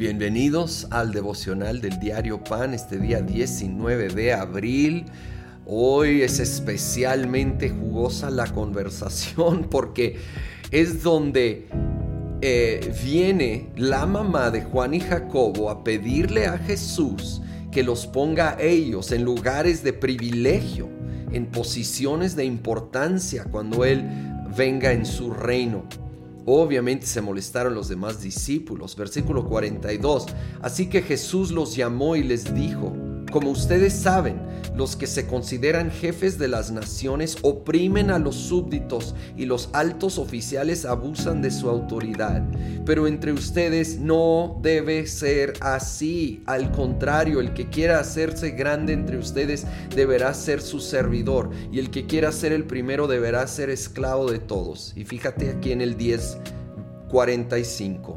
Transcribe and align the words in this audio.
Bienvenidos 0.00 0.86
al 0.88 1.12
devocional 1.12 1.82
del 1.82 2.00
diario 2.00 2.42
Pan 2.42 2.72
este 2.72 2.96
día 2.96 3.20
19 3.20 4.08
de 4.08 4.32
abril. 4.32 5.04
Hoy 5.66 6.22
es 6.22 6.40
especialmente 6.40 7.68
jugosa 7.68 8.30
la 8.30 8.46
conversación 8.46 9.64
porque 9.70 10.16
es 10.70 11.02
donde 11.02 11.68
eh, 12.40 12.94
viene 13.04 13.68
la 13.76 14.06
mamá 14.06 14.50
de 14.50 14.62
Juan 14.62 14.94
y 14.94 15.00
Jacobo 15.00 15.68
a 15.68 15.84
pedirle 15.84 16.46
a 16.46 16.56
Jesús 16.56 17.42
que 17.70 17.82
los 17.82 18.06
ponga 18.06 18.52
a 18.52 18.62
ellos 18.62 19.12
en 19.12 19.22
lugares 19.22 19.84
de 19.84 19.92
privilegio, 19.92 20.88
en 21.30 21.44
posiciones 21.44 22.36
de 22.36 22.46
importancia 22.46 23.44
cuando 23.44 23.84
Él 23.84 24.08
venga 24.56 24.92
en 24.92 25.04
su 25.04 25.30
reino. 25.30 25.84
Obviamente 26.46 27.06
se 27.06 27.20
molestaron 27.20 27.74
los 27.74 27.88
demás 27.88 28.20
discípulos. 28.20 28.96
Versículo 28.96 29.46
42. 29.46 30.26
Así 30.62 30.88
que 30.88 31.02
Jesús 31.02 31.50
los 31.50 31.76
llamó 31.76 32.16
y 32.16 32.22
les 32.22 32.54
dijo, 32.54 32.94
como 33.30 33.50
ustedes 33.50 33.94
saben, 33.94 34.50
los 34.74 34.96
que 34.96 35.06
se 35.06 35.26
consideran 35.26 35.90
jefes 35.90 36.38
de 36.38 36.48
las 36.48 36.70
naciones 36.70 37.36
oprimen 37.42 38.10
a 38.10 38.18
los 38.18 38.36
súbditos 38.36 39.14
y 39.36 39.46
los 39.46 39.70
altos 39.72 40.18
oficiales 40.18 40.84
abusan 40.84 41.42
de 41.42 41.50
su 41.50 41.68
autoridad. 41.68 42.42
Pero 42.84 43.06
entre 43.06 43.32
ustedes 43.32 43.98
no 43.98 44.58
debe 44.62 45.06
ser 45.06 45.54
así. 45.60 46.42
Al 46.46 46.72
contrario, 46.72 47.40
el 47.40 47.52
que 47.52 47.68
quiera 47.68 48.00
hacerse 48.00 48.52
grande 48.52 48.92
entre 48.92 49.18
ustedes 49.18 49.66
deberá 49.94 50.32
ser 50.34 50.62
su 50.62 50.80
servidor 50.80 51.50
y 51.72 51.78
el 51.78 51.90
que 51.90 52.06
quiera 52.06 52.32
ser 52.32 52.52
el 52.52 52.64
primero 52.64 53.06
deberá 53.06 53.46
ser 53.46 53.70
esclavo 53.70 54.30
de 54.30 54.38
todos. 54.38 54.92
Y 54.96 55.04
fíjate 55.04 55.50
aquí 55.50 55.72
en 55.72 55.80
el 55.80 55.96
10:45. 55.96 58.16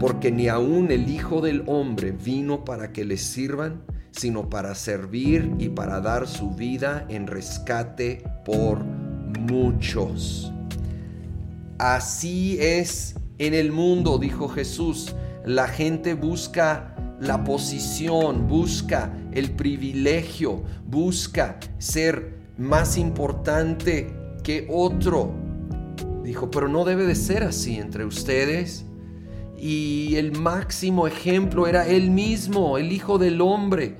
Porque 0.00 0.30
ni 0.30 0.48
aun 0.48 0.90
el 0.90 1.08
Hijo 1.08 1.40
del 1.40 1.62
Hombre 1.66 2.12
vino 2.12 2.64
para 2.64 2.92
que 2.92 3.04
les 3.04 3.22
sirvan, 3.22 3.82
sino 4.16 4.48
para 4.48 4.74
servir 4.74 5.54
y 5.58 5.68
para 5.68 6.00
dar 6.00 6.26
su 6.26 6.50
vida 6.50 7.04
en 7.08 7.26
rescate 7.26 8.24
por 8.44 8.84
muchos. 8.84 10.52
Así 11.78 12.56
es 12.60 13.14
en 13.38 13.54
el 13.54 13.72
mundo, 13.72 14.18
dijo 14.18 14.48
Jesús. 14.48 15.14
La 15.44 15.68
gente 15.68 16.14
busca 16.14 16.94
la 17.20 17.44
posición, 17.44 18.48
busca 18.48 19.12
el 19.32 19.52
privilegio, 19.52 20.62
busca 20.86 21.58
ser 21.78 22.38
más 22.56 22.96
importante 22.96 24.14
que 24.42 24.66
otro. 24.70 25.32
Dijo, 26.24 26.50
pero 26.50 26.68
no 26.68 26.84
debe 26.84 27.04
de 27.04 27.14
ser 27.14 27.44
así 27.44 27.76
entre 27.76 28.04
ustedes. 28.04 28.86
Y 29.58 30.16
el 30.16 30.32
máximo 30.32 31.06
ejemplo 31.06 31.66
era 31.66 31.86
él 31.86 32.10
mismo, 32.10 32.78
el 32.78 32.92
Hijo 32.92 33.18
del 33.18 33.40
Hombre, 33.40 33.96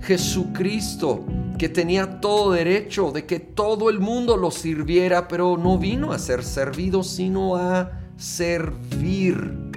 Jesucristo, 0.00 1.24
que 1.58 1.68
tenía 1.68 2.20
todo 2.20 2.52
derecho 2.52 3.10
de 3.12 3.26
que 3.26 3.38
todo 3.38 3.90
el 3.90 4.00
mundo 4.00 4.36
lo 4.36 4.50
sirviera, 4.50 5.28
pero 5.28 5.56
no 5.56 5.78
vino 5.78 6.12
a 6.12 6.18
ser 6.18 6.42
servido, 6.42 7.02
sino 7.02 7.56
a 7.56 7.92
servir. 8.16 9.72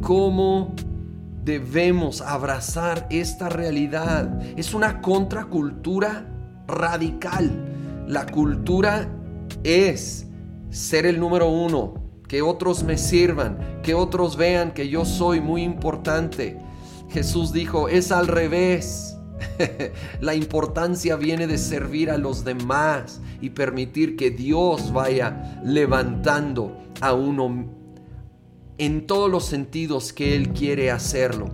¿Cómo 0.00 0.74
debemos 1.44 2.20
abrazar 2.20 3.06
esta 3.10 3.48
realidad? 3.48 4.42
Es 4.56 4.74
una 4.74 5.00
contracultura 5.00 6.26
radical. 6.66 8.04
La 8.08 8.26
cultura 8.26 9.08
es 9.62 10.26
ser 10.70 11.06
el 11.06 11.20
número 11.20 11.48
uno, 11.48 12.01
que 12.32 12.40
otros 12.40 12.82
me 12.82 12.96
sirvan, 12.96 13.58
que 13.82 13.92
otros 13.92 14.38
vean 14.38 14.72
que 14.72 14.88
yo 14.88 15.04
soy 15.04 15.42
muy 15.42 15.62
importante. 15.62 16.58
Jesús 17.10 17.52
dijo, 17.52 17.90
es 17.90 18.10
al 18.10 18.26
revés. 18.26 19.18
La 20.22 20.34
importancia 20.34 21.16
viene 21.16 21.46
de 21.46 21.58
servir 21.58 22.10
a 22.10 22.16
los 22.16 22.42
demás 22.42 23.20
y 23.42 23.50
permitir 23.50 24.16
que 24.16 24.30
Dios 24.30 24.94
vaya 24.94 25.60
levantando 25.62 26.74
a 27.02 27.12
uno 27.12 27.66
en 28.78 29.06
todos 29.06 29.30
los 29.30 29.44
sentidos 29.44 30.14
que 30.14 30.34
Él 30.34 30.54
quiere 30.54 30.90
hacerlo. 30.90 31.50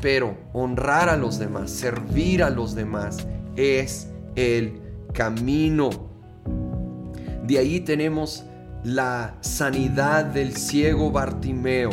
Pero 0.00 0.36
honrar 0.52 1.08
a 1.08 1.16
los 1.16 1.40
demás, 1.40 1.72
servir 1.72 2.44
a 2.44 2.50
los 2.50 2.76
demás, 2.76 3.26
es 3.56 4.06
el 4.36 4.80
camino. 5.12 5.90
De 7.44 7.58
ahí 7.58 7.80
tenemos 7.80 8.44
la 8.84 9.36
sanidad 9.40 10.24
del 10.24 10.56
ciego 10.56 11.10
Bartimeo. 11.10 11.90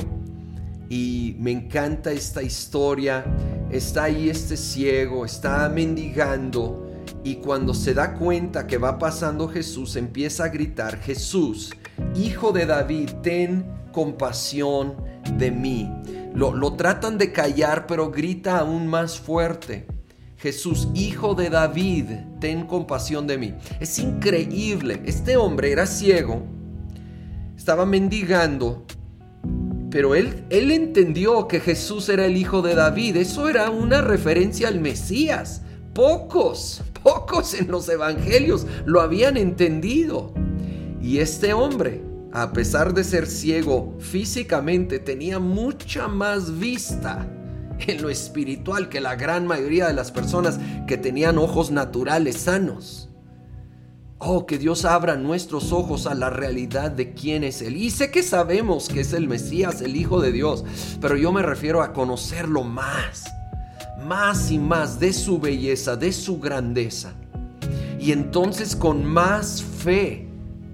Y 0.89 1.35
me 1.39 1.51
encanta 1.51 2.11
esta 2.11 2.41
historia. 2.41 3.23
Está 3.69 4.05
ahí 4.05 4.29
este 4.29 4.57
ciego, 4.57 5.25
está 5.25 5.69
mendigando. 5.69 6.88
Y 7.23 7.35
cuando 7.35 7.73
se 7.73 7.94
da 7.94 8.16
cuenta 8.16 8.66
que 8.66 8.78
va 8.78 8.97
pasando 8.97 9.47
Jesús, 9.47 9.95
empieza 9.95 10.45
a 10.45 10.49
gritar, 10.49 10.99
Jesús, 10.99 11.72
hijo 12.16 12.51
de 12.51 12.66
David, 12.66 13.09
ten 13.22 13.66
compasión 13.91 14.95
de 15.38 15.51
mí. 15.51 15.91
Lo, 16.33 16.53
lo 16.53 16.73
tratan 16.73 17.17
de 17.17 17.31
callar, 17.31 17.85
pero 17.88 18.09
grita 18.09 18.59
aún 18.59 18.88
más 18.88 19.19
fuerte. 19.19 19.85
Jesús, 20.38 20.88
hijo 20.94 21.35
de 21.35 21.49
David, 21.49 22.05
ten 22.39 22.66
compasión 22.66 23.28
de 23.28 23.38
mí. 23.38 23.53
Es 23.79 23.99
increíble. 23.99 25.01
Este 25.05 25.35
hombre 25.35 25.72
era 25.72 25.85
ciego, 25.85 26.44
estaba 27.69 27.85
mendigando, 27.85 28.84
pero 29.91 30.16
él, 30.16 30.44
él 30.50 30.72
entendió 30.72 31.47
que 31.47 31.59
Jesús 31.59 32.09
era 32.09 32.25
el 32.25 32.35
hijo 32.35 32.63
de 32.63 32.74
David. 32.74 33.16
Eso 33.18 33.47
era 33.47 33.69
una 33.69 34.02
referencia 34.02 34.69
al 34.69 34.80
Mesías. 34.80 35.62
Pocos, 35.94 36.81
pocos 37.03 37.53
en 37.53 37.69
los 37.69 37.88
evangelios 37.88 38.66
lo 38.88 39.02
habían 39.02 39.38
entendido. 39.38 40.34
Y 41.00 41.19
este 41.19 41.53
hombre, 41.53 42.02
a 42.34 42.53
pesar 42.53 42.96
de 42.96 43.03
ser 43.03 43.28
ciego 43.28 43.96
físicamente, 44.00 44.97
tenía 44.97 45.38
mucha 45.38 46.08
más 46.08 46.58
vista 46.58 47.31
en 47.85 48.02
lo 48.02 48.09
espiritual 48.09 48.90
que 48.90 49.00
la 49.00 49.16
gran 49.16 49.46
mayoría 49.46 49.90
de 49.90 49.94
las 49.94 50.12
personas 50.12 50.59
que 50.88 50.97
tenían 50.97 51.38
ojos 51.38 51.69
naturales 51.69 52.35
sanos. 52.35 53.09
Oh, 54.22 54.46
que 54.46 54.57
Dios 54.57 54.84
abra 54.84 55.16
nuestros 55.16 55.72
ojos 55.72 56.06
a 56.06 56.13
la 56.13 56.30
realidad 56.30 56.91
de 56.91 57.13
quién 57.13 57.46
es 57.46 57.62
Él. 57.62 57.78
Y 57.78 57.90
sé 57.90 58.12
que 58.12 58.22
sabemos 58.22 58.90
que 58.90 59.00
es 59.00 59.13
el 59.13 59.30
Mesías, 59.30 59.81
el 59.81 59.96
Hijo 59.96 60.19
de 60.19 60.34
Dios, 60.34 60.66
pero 61.00 61.16
yo 61.16 61.31
me 61.31 61.41
refiero 61.41 61.81
a 61.81 61.94
conocerlo 61.94 62.66
más, 62.66 63.24
más 64.06 64.52
y 64.52 64.59
más 64.59 65.00
de 65.00 65.13
su 65.13 65.40
belleza, 65.40 65.96
de 65.96 66.12
su 66.12 66.38
grandeza. 66.38 67.13
Y 67.97 68.12
entonces 68.12 68.75
con 68.75 69.06
más 69.06 69.63
fe, 69.63 70.28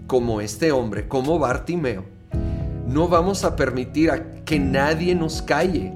como 0.08 0.42
este 0.42 0.72
hombre, 0.72 1.08
como 1.08 1.38
Bartimeo, 1.38 2.04
no 2.88 3.08
vamos 3.08 3.44
a 3.44 3.56
permitir 3.56 4.10
a 4.10 4.44
que 4.44 4.58
nadie 4.58 5.14
nos 5.14 5.44
calle. 5.44 5.94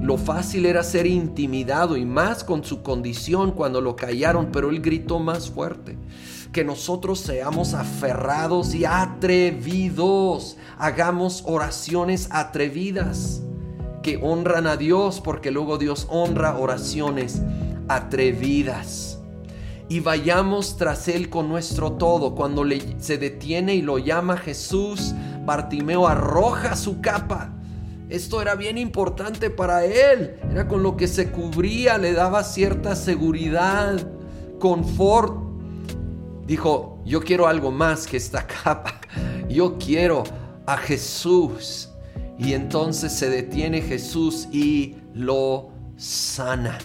Lo 0.00 0.16
fácil 0.16 0.66
era 0.66 0.82
ser 0.82 1.06
intimidado 1.06 1.96
y 1.96 2.04
más 2.04 2.44
con 2.44 2.64
su 2.64 2.82
condición 2.82 3.52
cuando 3.52 3.80
lo 3.80 3.96
callaron, 3.96 4.50
pero 4.52 4.70
él 4.70 4.80
gritó 4.80 5.18
más 5.18 5.50
fuerte 5.50 5.96
que 6.54 6.64
nosotros 6.64 7.18
seamos 7.18 7.74
aferrados 7.74 8.74
y 8.74 8.86
atrevidos. 8.86 10.56
Hagamos 10.78 11.42
oraciones 11.46 12.28
atrevidas 12.30 13.42
que 14.02 14.20
honran 14.22 14.68
a 14.68 14.76
Dios 14.76 15.20
porque 15.20 15.50
luego 15.50 15.76
Dios 15.78 16.06
honra 16.08 16.56
oraciones 16.56 17.42
atrevidas. 17.88 19.18
Y 19.88 20.00
vayamos 20.00 20.76
tras 20.76 21.08
Él 21.08 21.28
con 21.28 21.48
nuestro 21.48 21.92
todo. 21.92 22.34
Cuando 22.34 22.64
le, 22.64 23.00
se 23.00 23.18
detiene 23.18 23.74
y 23.74 23.82
lo 23.82 23.98
llama 23.98 24.36
Jesús, 24.36 25.12
Bartimeo 25.44 26.06
arroja 26.06 26.76
su 26.76 27.00
capa. 27.00 27.53
Esto 28.08 28.42
era 28.42 28.54
bien 28.54 28.78
importante 28.78 29.50
para 29.50 29.84
él. 29.84 30.36
Era 30.50 30.68
con 30.68 30.82
lo 30.82 30.96
que 30.96 31.08
se 31.08 31.30
cubría, 31.30 31.98
le 31.98 32.12
daba 32.12 32.44
cierta 32.44 32.96
seguridad, 32.96 33.98
confort 34.58 35.44
dijo, 36.46 36.98
yo 37.04 37.20
quiero 37.20 37.46
algo 37.46 37.70
más 37.70 38.06
que 38.06 38.16
esta 38.16 38.46
capa, 38.64 39.00
yo 39.48 39.78
quiero 39.78 40.24
a 40.66 40.76
Jesús. 40.76 41.90
Y 42.38 42.52
entonces 42.52 43.12
se 43.12 43.30
detiene 43.30 43.80
Jesús 43.80 44.48
y 44.50 44.96
lo 45.14 45.70
sana. 45.96 46.78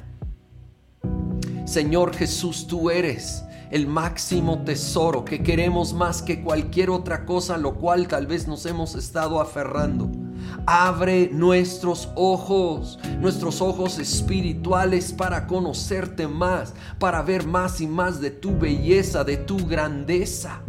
Señor 1.66 2.16
Jesús, 2.16 2.68
tú 2.68 2.92
eres 2.92 3.44
el 3.72 3.88
máximo 3.88 4.64
tesoro 4.64 5.26
que 5.26 5.42
queremos 5.42 5.94
más 5.94 6.22
que 6.22 6.44
cualquier 6.44 6.90
otra 6.90 7.26
cosa, 7.26 7.58
lo 7.58 7.76
cual 7.76 8.08
tal 8.08 8.28
vez 8.28 8.48
nos 8.48 8.66
hemos 8.66 8.96
estado 8.96 9.42
aferrando. 9.42 10.10
Abre 10.66 11.30
nuestros 11.32 12.10
ojos, 12.16 13.00
nuestros 13.20 13.62
ojos 13.62 14.00
espirituales 14.00 15.12
para 15.12 15.48
conocerte 15.48 16.28
más, 16.28 16.74
para 17.00 17.22
ver 17.22 17.46
más 17.46 17.82
y 17.82 17.88
más 17.88 18.22
de 18.22 18.32
tu 18.32 18.58
belleza, 18.58 19.24
de 19.24 19.38
tu 19.38 19.58
grandeza. 19.66 20.62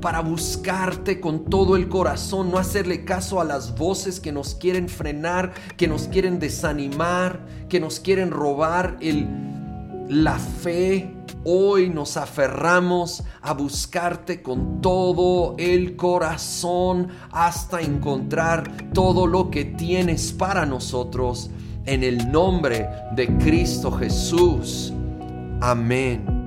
para 0.00 0.20
buscarte 0.20 1.20
con 1.20 1.44
todo 1.44 1.76
el 1.76 1.88
corazón, 1.88 2.50
no 2.50 2.56
hacerle 2.56 3.04
caso 3.04 3.38
a 3.38 3.44
las 3.44 3.76
voces 3.76 4.18
que 4.18 4.32
nos 4.32 4.54
quieren 4.54 4.88
frenar, 4.88 5.52
que 5.76 5.88
nos 5.88 6.04
quieren 6.08 6.38
desanimar, 6.38 7.40
que 7.68 7.80
nos 7.80 8.00
quieren 8.00 8.30
robar 8.30 8.96
el, 9.02 9.28
la 10.08 10.38
fe. 10.38 11.14
Hoy 11.44 11.88
nos 11.88 12.18
aferramos 12.18 13.22
a 13.40 13.54
buscarte 13.54 14.42
con 14.42 14.82
todo 14.82 15.54
el 15.58 15.96
corazón 15.96 17.08
hasta 17.30 17.80
encontrar 17.80 18.92
todo 18.92 19.26
lo 19.26 19.50
que 19.50 19.64
tienes 19.64 20.32
para 20.32 20.66
nosotros 20.66 21.50
en 21.86 22.04
el 22.04 22.30
nombre 22.30 22.88
de 23.16 23.38
Cristo 23.38 23.90
Jesús. 23.90 24.92
Amén. 25.62 26.39